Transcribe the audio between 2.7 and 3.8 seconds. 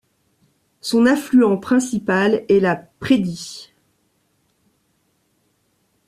Preedi.